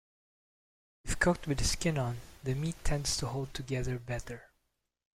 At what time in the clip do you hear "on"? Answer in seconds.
1.99-2.21